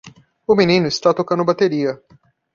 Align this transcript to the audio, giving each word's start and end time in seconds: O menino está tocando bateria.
O 0.47 0.53
menino 0.59 0.87
está 0.89 1.09
tocando 1.19 1.45
bateria. 1.49 1.91